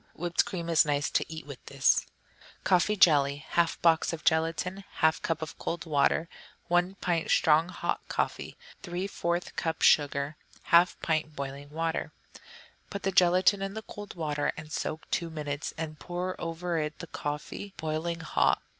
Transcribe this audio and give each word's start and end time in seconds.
Whipped 0.15 0.45
cream 0.45 0.67
is 0.67 0.83
nice 0.83 1.11
to 1.11 1.31
eat 1.31 1.45
with 1.45 1.63
this. 1.67 2.07
Coffee 2.63 2.95
Jelly 2.95 3.45
1/2 3.51 3.79
box 3.83 4.11
of 4.13 4.23
gelatine. 4.23 4.83
1/2 5.01 5.21
cup 5.21 5.43
of 5.43 5.59
cold 5.59 5.85
water. 5.85 6.27
1 6.69 6.95
pint 6.95 7.29
strong 7.29 7.69
hot 7.69 8.01
coffee. 8.07 8.57
3/4 8.81 9.53
cup 9.55 9.83
sugar. 9.83 10.37
1/2 10.71 10.95
pint 11.03 11.35
boiling 11.35 11.69
water. 11.69 12.11
Put 12.89 13.03
the 13.03 13.11
gelatine 13.11 13.61
in 13.61 13.75
the 13.75 13.83
cold 13.83 14.15
water 14.15 14.51
and 14.57 14.71
soak 14.73 15.07
two 15.11 15.29
minutes, 15.29 15.71
and 15.77 15.99
pour 15.99 16.35
over 16.41 16.79
it 16.79 16.97
the 16.97 17.05
coffee, 17.05 17.75
boiling 17.77 18.21
hot. 18.21 18.59